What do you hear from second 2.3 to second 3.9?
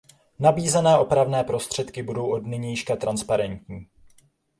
od nynějška transparentní.